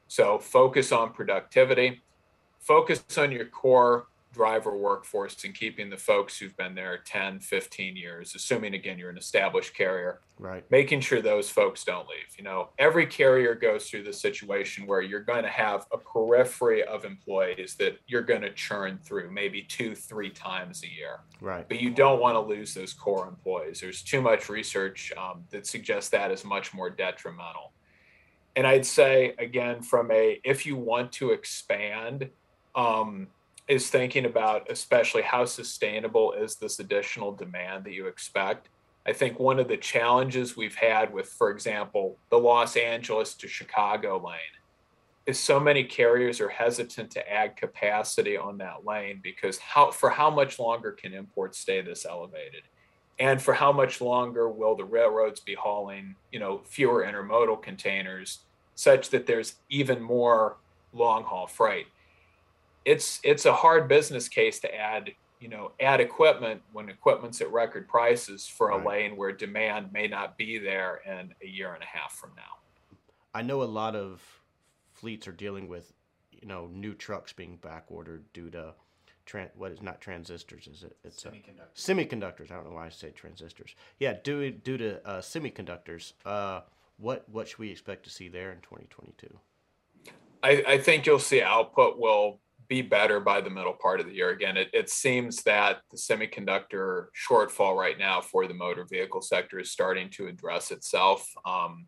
So 0.08 0.38
focus 0.38 0.92
on 0.92 1.12
productivity, 1.12 2.02
focus 2.60 3.04
on 3.18 3.30
your 3.32 3.46
core 3.46 4.06
driver 4.34 4.76
workforce 4.76 5.44
and 5.44 5.54
keeping 5.54 5.88
the 5.88 5.96
folks 5.96 6.36
who've 6.36 6.56
been 6.56 6.74
there 6.74 6.98
10, 6.98 7.40
15 7.40 7.96
years, 7.96 8.34
assuming 8.34 8.74
again 8.74 8.98
you're 8.98 9.10
an 9.10 9.16
established 9.16 9.74
carrier, 9.74 10.20
right? 10.38 10.68
Making 10.70 11.00
sure 11.00 11.22
those 11.22 11.48
folks 11.48 11.84
don't 11.84 12.08
leave. 12.08 12.36
You 12.36 12.44
know, 12.44 12.70
every 12.78 13.06
carrier 13.06 13.54
goes 13.54 13.88
through 13.88 14.02
the 14.02 14.12
situation 14.12 14.86
where 14.86 15.00
you're 15.00 15.20
going 15.20 15.44
to 15.44 15.48
have 15.48 15.86
a 15.92 15.98
periphery 15.98 16.82
of 16.82 17.04
employees 17.04 17.76
that 17.76 17.98
you're 18.06 18.22
going 18.22 18.42
to 18.42 18.52
churn 18.52 18.98
through 19.02 19.30
maybe 19.30 19.62
two, 19.62 19.94
three 19.94 20.30
times 20.30 20.82
a 20.82 20.88
year. 20.88 21.20
Right. 21.40 21.66
But 21.68 21.80
you 21.80 21.90
don't 21.90 22.20
want 22.20 22.34
to 22.34 22.40
lose 22.40 22.74
those 22.74 22.92
core 22.92 23.28
employees. 23.28 23.80
There's 23.80 24.02
too 24.02 24.20
much 24.20 24.48
research 24.48 25.12
um, 25.16 25.44
that 25.50 25.66
suggests 25.66 26.10
that 26.10 26.30
is 26.30 26.44
much 26.44 26.74
more 26.74 26.90
detrimental. 26.90 27.72
And 28.56 28.66
I'd 28.66 28.86
say 28.86 29.34
again, 29.38 29.82
from 29.82 30.10
a 30.10 30.40
if 30.44 30.64
you 30.66 30.76
want 30.76 31.12
to 31.12 31.30
expand, 31.30 32.30
um, 32.74 33.28
is 33.68 33.88
thinking 33.88 34.26
about 34.26 34.70
especially 34.70 35.22
how 35.22 35.44
sustainable 35.44 36.32
is 36.32 36.56
this 36.56 36.78
additional 36.78 37.32
demand 37.32 37.84
that 37.84 37.92
you 37.92 38.06
expect. 38.06 38.68
I 39.06 39.12
think 39.12 39.38
one 39.38 39.58
of 39.58 39.68
the 39.68 39.76
challenges 39.76 40.56
we've 40.56 40.74
had 40.74 41.12
with, 41.12 41.28
for 41.28 41.50
example, 41.50 42.16
the 42.30 42.38
Los 42.38 42.76
Angeles 42.76 43.34
to 43.34 43.48
Chicago 43.48 44.16
lane 44.24 44.38
is 45.26 45.38
so 45.38 45.58
many 45.58 45.84
carriers 45.84 46.40
are 46.40 46.48
hesitant 46.48 47.10
to 47.10 47.32
add 47.32 47.56
capacity 47.56 48.36
on 48.36 48.58
that 48.58 48.84
lane 48.84 49.20
because 49.22 49.58
how 49.58 49.90
for 49.90 50.10
how 50.10 50.30
much 50.30 50.58
longer 50.58 50.92
can 50.92 51.14
imports 51.14 51.58
stay 51.58 51.80
this 51.80 52.04
elevated? 52.04 52.62
And 53.18 53.40
for 53.40 53.54
how 53.54 53.72
much 53.72 54.00
longer 54.00 54.48
will 54.48 54.74
the 54.74 54.84
railroads 54.84 55.40
be 55.40 55.54
hauling, 55.54 56.16
you 56.32 56.40
know, 56.40 56.62
fewer 56.64 57.04
intermodal 57.04 57.62
containers 57.62 58.40
such 58.74 59.10
that 59.10 59.26
there's 59.26 59.54
even 59.70 60.02
more 60.02 60.56
long 60.92 61.24
haul 61.24 61.46
freight? 61.46 61.86
It's 62.84 63.20
it's 63.22 63.46
a 63.46 63.52
hard 63.52 63.88
business 63.88 64.28
case 64.28 64.60
to 64.60 64.74
add 64.74 65.12
you 65.40 65.48
know 65.48 65.72
add 65.80 66.00
equipment 66.00 66.62
when 66.72 66.88
equipment's 66.88 67.40
at 67.40 67.52
record 67.52 67.88
prices 67.88 68.46
for 68.46 68.70
a 68.70 68.78
right. 68.78 68.86
lane 68.86 69.16
where 69.16 69.32
demand 69.32 69.92
may 69.92 70.06
not 70.06 70.36
be 70.36 70.58
there 70.58 71.00
in 71.06 71.34
a 71.42 71.46
year 71.46 71.74
and 71.74 71.82
a 71.82 71.86
half 71.86 72.12
from 72.12 72.30
now. 72.36 72.42
I 73.34 73.42
know 73.42 73.62
a 73.62 73.64
lot 73.64 73.96
of 73.96 74.22
fleets 74.92 75.26
are 75.26 75.32
dealing 75.32 75.68
with 75.68 75.92
you 76.32 76.46
know 76.46 76.68
new 76.72 76.94
trucks 76.94 77.32
being 77.32 77.56
back 77.56 77.84
ordered 77.88 78.24
due 78.32 78.50
to 78.50 78.74
tran- 79.26 79.50
what 79.56 79.72
is 79.72 79.82
not 79.82 80.00
transistors 80.00 80.66
is 80.66 80.82
it? 80.82 80.96
It's 81.04 81.22
semiconductors. 81.22 81.60
Uh, 81.60 81.74
semiconductors. 81.74 82.50
I 82.50 82.54
don't 82.54 82.68
know 82.68 82.76
why 82.76 82.86
i 82.86 82.88
say 82.90 83.10
transistors. 83.10 83.74
Yeah 83.98 84.14
due 84.22 84.50
due 84.50 84.78
to 84.78 85.06
uh, 85.06 85.20
semiconductors 85.20 86.12
uh, 86.24 86.60
what 86.98 87.28
what 87.28 87.48
should 87.48 87.58
we 87.58 87.70
expect 87.70 88.04
to 88.04 88.10
see 88.10 88.28
there 88.28 88.52
in 88.52 88.58
2022 88.60 89.38
I, 90.42 90.64
I 90.68 90.78
think 90.78 91.06
you'll 91.06 91.18
see 91.18 91.40
output 91.40 91.98
will 91.98 92.38
be 92.68 92.82
better 92.82 93.20
by 93.20 93.40
the 93.40 93.50
middle 93.50 93.74
part 93.80 94.00
of 94.00 94.06
the 94.06 94.14
year. 94.14 94.30
Again, 94.30 94.56
it, 94.56 94.68
it 94.72 94.90
seems 94.90 95.42
that 95.42 95.80
the 95.90 95.96
semiconductor 95.96 97.06
shortfall 97.28 97.76
right 97.76 97.98
now 97.98 98.20
for 98.20 98.46
the 98.46 98.54
motor 98.54 98.86
vehicle 98.88 99.22
sector 99.22 99.58
is 99.58 99.70
starting 99.70 100.10
to 100.10 100.26
address 100.26 100.70
itself. 100.70 101.26
Um, 101.44 101.86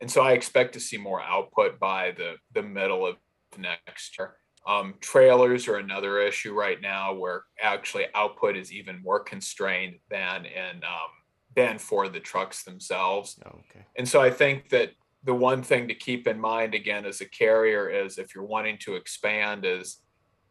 and 0.00 0.10
so 0.10 0.22
I 0.22 0.32
expect 0.32 0.74
to 0.74 0.80
see 0.80 0.98
more 0.98 1.22
output 1.22 1.78
by 1.78 2.12
the, 2.16 2.34
the 2.52 2.62
middle 2.62 3.06
of 3.06 3.16
next 3.58 4.18
year. 4.18 4.36
Um, 4.66 4.94
trailers 5.00 5.68
are 5.68 5.76
another 5.76 6.20
issue 6.20 6.54
right 6.54 6.80
now 6.80 7.12
where 7.14 7.44
actually 7.60 8.06
output 8.14 8.56
is 8.56 8.72
even 8.72 9.02
more 9.02 9.20
constrained 9.20 9.96
than 10.10 10.46
in 10.46 10.76
um, 10.84 11.10
than 11.54 11.78
for 11.78 12.08
the 12.08 12.18
trucks 12.18 12.64
themselves. 12.64 13.38
Oh, 13.46 13.60
okay. 13.70 13.84
And 13.96 14.08
so 14.08 14.20
I 14.20 14.30
think 14.30 14.70
that 14.70 14.90
the 15.24 15.34
one 15.34 15.62
thing 15.62 15.88
to 15.88 15.94
keep 15.94 16.26
in 16.26 16.38
mind 16.38 16.74
again 16.74 17.06
as 17.06 17.20
a 17.20 17.28
carrier 17.28 17.88
is 17.88 18.18
if 18.18 18.34
you're 18.34 18.44
wanting 18.44 18.78
to 18.78 18.94
expand 18.94 19.64
is 19.64 19.98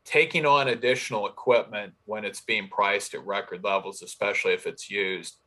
taking 0.03 0.46
on 0.46 0.68
additional 0.68 1.27
equipment 1.27 1.94
when 2.06 2.25
it's 2.25 2.42
being 2.42 2.68
priced 2.68 3.13
at 3.13 3.25
record 3.25 3.63
levels 3.63 4.01
especially 4.01 4.53
if 4.53 4.68
it's 4.68 4.89
used 4.89 5.38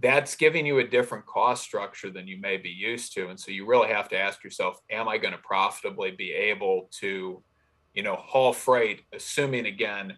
that's 0.00 0.34
giving 0.34 0.66
you 0.66 0.78
a 0.78 0.86
different 0.86 1.24
cost 1.26 1.62
structure 1.62 2.10
than 2.10 2.26
you 2.26 2.40
may 2.40 2.56
be 2.56 2.68
used 2.68 3.14
to. 3.14 3.28
And 3.28 3.38
so 3.38 3.52
you 3.52 3.64
really 3.64 3.88
have 3.88 4.08
to 4.08 4.18
ask 4.18 4.42
yourself 4.42 4.80
am 4.90 5.08
i 5.08 5.18
going 5.18 5.32
to 5.32 5.38
profitably 5.38 6.10
be 6.10 6.32
able 6.32 6.88
to 7.00 7.42
you 7.94 8.02
know 8.02 8.16
haul 8.16 8.52
freight 8.52 9.02
assuming 9.12 9.66
again 9.66 10.16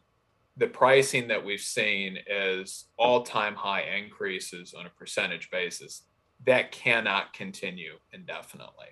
the 0.59 0.67
pricing 0.67 1.29
that 1.29 1.45
we've 1.45 1.61
seen 1.61 2.17
is 2.27 2.87
all-time 2.97 3.55
high 3.55 3.83
increases 3.83 4.73
on 4.73 4.87
a 4.87 4.91
percentage 4.91 5.51
basis 5.51 6.06
that 6.47 6.73
cannot 6.73 7.33
continue 7.33 7.95
indefinitely. 8.13 8.87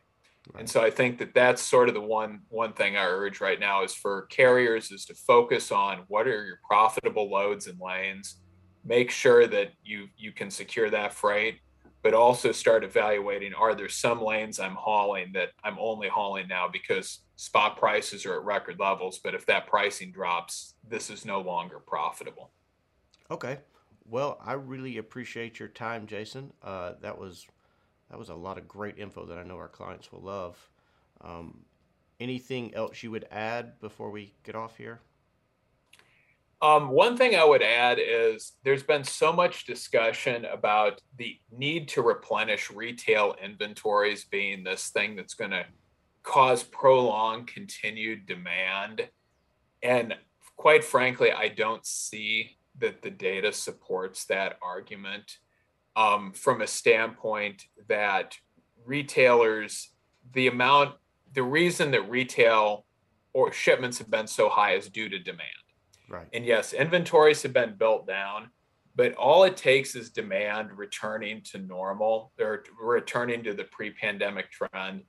Right. 0.52 0.61
And 0.61 0.70
so 0.70 0.82
I 0.82 0.90
think 0.90 1.18
that 1.18 1.34
that's 1.34 1.62
sort 1.62 1.88
of 1.88 1.94
the 1.94 2.02
one 2.02 2.40
one 2.50 2.75
thing 2.75 2.96
I 2.96 3.04
urge 3.04 3.40
right 3.40 3.58
now 3.58 3.82
is 3.82 3.94
for 3.94 4.26
carriers 4.26 4.90
is 4.90 5.06
to 5.06 5.14
focus 5.14 5.73
on 5.73 6.04
what 6.08 6.26
are 6.26 6.44
your 6.44 6.61
profitable 6.68 7.30
loads 7.30 7.66
and 7.66 7.80
lanes, 7.80 8.40
make 8.84 9.11
sure 9.11 9.46
that 9.46 9.73
you 9.82 10.08
you 10.18 10.32
can 10.32 10.50
secure 10.50 10.90
that 10.90 11.14
freight, 11.14 11.61
but 12.02 12.12
also 12.12 12.52
start 12.52 12.84
evaluating 12.84 13.54
are 13.54 13.75
there 13.75 13.88
some 13.88 14.20
lanes 14.20 14.61
I'm 14.61 14.75
hauling 14.75 15.32
that 15.32 15.50
I'm 15.64 15.78
only 15.80 16.08
hauling 16.08 16.46
now 16.46 16.68
because 16.70 17.20
spot 17.37 17.78
prices 17.78 18.26
are 18.26 18.34
at 18.34 18.44
record 18.44 18.78
levels, 18.78 19.20
but 19.25 19.34
if 19.34 19.46
that 19.46 19.66
pricing 19.66 20.12
drops, 20.12 20.75
this 20.87 21.08
is 21.08 21.25
no 21.25 21.40
longer 21.40 21.78
profitable. 21.78 22.52
Okay. 23.30 23.61
Well, 24.06 24.38
I 24.44 24.52
really 24.52 24.99
appreciate 24.99 25.58
your 25.58 25.68
time, 25.68 26.06
Jason. 26.06 26.52
Uh, 26.62 26.92
that 27.00 27.18
was 27.18 27.46
that 28.11 28.18
was 28.18 28.28
a 28.28 28.34
lot 28.34 28.58
of 28.58 28.68
great 28.68 28.99
info 28.99 29.25
that 29.26 29.38
I 29.38 29.42
know 29.42 29.56
our 29.56 29.68
clients 29.68 30.12
will 30.12 30.20
love. 30.20 30.56
Um, 31.23 31.64
anything 32.20 32.75
else 32.75 33.02
you 33.02 33.11
would 33.11 33.26
add 33.30 33.80
before 33.80 34.11
we 34.11 34.34
get 34.44 34.54
off 34.54 34.76
here? 34.76 35.00
Um, 36.61 36.88
one 36.88 37.16
thing 37.16 37.34
I 37.34 37.44
would 37.44 37.62
add 37.62 37.99
is 38.00 38.52
there's 38.62 38.82
been 38.82 39.04
so 39.04 39.32
much 39.32 39.66
discussion 39.66 40.44
about 40.46 41.00
the 41.18 41.38
need 41.50 41.88
to 41.88 42.02
replenish 42.02 42.70
retail 42.70 43.34
inventories 43.42 44.25
being 44.25 44.64
this 44.64 44.88
thing 44.88 45.16
that's 45.16 45.34
going 45.34 45.50
to 45.50 45.66
cause 46.23 46.62
prolonged 46.62 47.49
continued 47.49 48.26
demand. 48.26 49.08
And 49.82 50.14
quite 50.56 50.84
frankly, 50.84 51.32
I 51.32 51.49
don't 51.49 51.84
see 51.84 52.56
that 52.78 53.02
the 53.02 53.11
data 53.11 53.52
supports 53.52 54.25
that 54.26 54.59
argument 54.62 55.38
um, 55.97 56.33
from 56.33 56.61
a 56.61 56.66
standpoint 56.66 57.66
that 57.88 58.37
retailers, 58.85 59.90
the 60.33 60.49
amount, 60.49 60.95
the 61.33 61.43
reason 61.43 61.90
that 61.93 62.09
retail 62.11 62.85
or 63.33 63.52
shipments 63.52 63.99
have 63.99 64.11
been 64.11 64.26
so 64.26 64.49
high 64.49 64.75
is 64.75 64.88
due 64.88 65.09
to 65.09 65.19
demand. 65.19 65.50
Right. 66.09 66.26
And 66.33 66.45
yes, 66.45 66.73
inventories 66.73 67.43
have 67.43 67.52
been 67.52 67.76
built 67.76 68.07
down, 68.07 68.50
but 68.95 69.14
all 69.14 69.45
it 69.45 69.57
takes 69.57 69.95
is 69.95 70.11
demand 70.11 70.71
returning 70.76 71.43
to 71.43 71.59
normal 71.59 72.33
or 72.40 72.64
returning 72.81 73.43
to 73.45 73.54
the 73.54 73.64
pre 73.64 73.90
pandemic 73.90 74.50
trend. 74.50 75.02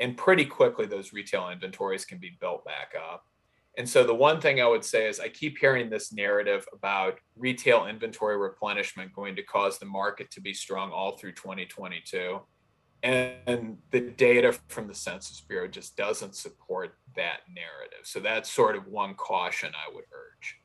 And 0.00 0.16
pretty 0.16 0.44
quickly, 0.44 0.86
those 0.86 1.12
retail 1.12 1.48
inventories 1.50 2.04
can 2.04 2.18
be 2.18 2.36
built 2.40 2.64
back 2.64 2.94
up. 2.96 3.24
And 3.76 3.88
so, 3.88 4.04
the 4.04 4.14
one 4.14 4.40
thing 4.40 4.60
I 4.60 4.68
would 4.68 4.84
say 4.84 5.08
is 5.08 5.18
I 5.18 5.28
keep 5.28 5.58
hearing 5.58 5.90
this 5.90 6.12
narrative 6.12 6.64
about 6.72 7.18
retail 7.36 7.86
inventory 7.86 8.36
replenishment 8.36 9.12
going 9.12 9.34
to 9.36 9.42
cause 9.42 9.78
the 9.78 9.86
market 9.86 10.30
to 10.32 10.40
be 10.40 10.54
strong 10.54 10.92
all 10.92 11.16
through 11.16 11.32
2022. 11.32 12.40
And 13.02 13.76
the 13.90 14.00
data 14.00 14.56
from 14.68 14.86
the 14.86 14.94
Census 14.94 15.40
Bureau 15.42 15.68
just 15.68 15.96
doesn't 15.96 16.36
support 16.36 16.94
that 17.16 17.40
narrative. 17.48 18.04
So, 18.04 18.20
that's 18.20 18.50
sort 18.50 18.76
of 18.76 18.86
one 18.86 19.14
caution 19.14 19.72
I 19.74 19.92
would 19.92 20.04
urge. 20.12 20.60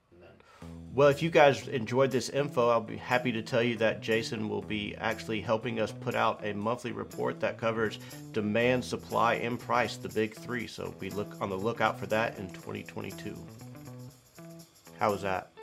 Well, 1.00 1.08
if 1.08 1.24
you 1.24 1.30
guys 1.30 1.66
enjoyed 1.70 2.12
this 2.12 2.28
info, 2.28 2.68
I'll 2.68 2.82
be 2.82 2.98
happy 2.98 3.32
to 3.32 3.42
tell 3.42 3.64
you 3.64 3.78
that 3.78 4.02
Jason 4.02 4.50
will 4.50 4.62
be 4.62 4.98
actually 4.98 5.40
helping 5.40 5.80
us 5.80 5.94
put 5.94 6.14
out 6.14 6.46
a 6.46 6.52
monthly 6.52 6.92
report 6.92 7.40
that 7.40 7.58
covers 7.58 8.00
demand, 8.34 8.84
supply, 8.84 9.36
and 9.36 9.58
price, 9.58 9.96
the 9.96 10.10
big 10.10 10.36
three. 10.36 10.68
So 10.68 10.94
we 11.00 11.10
look 11.10 11.38
on 11.40 11.50
the 11.50 11.56
lookout 11.56 11.98
for 11.98 12.06
that 12.08 12.38
in 12.38 12.50
2022. 12.50 13.34
How 15.00 15.12
was 15.12 15.22
that? 15.22 15.54